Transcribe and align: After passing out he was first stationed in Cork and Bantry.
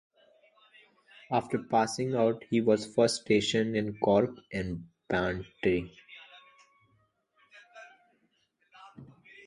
After 1.29 1.59
passing 1.59 2.15
out 2.15 2.43
he 2.49 2.59
was 2.59 2.87
first 2.91 3.21
stationed 3.21 3.75
in 3.75 3.99
Cork 3.99 4.31
and 4.51 4.87
Bantry. 5.07 5.95